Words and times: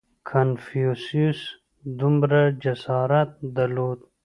•کنفوسیوس 0.29 1.39
دومره 1.99 2.39
جسارت 2.63 3.29
درلود. 3.55 3.99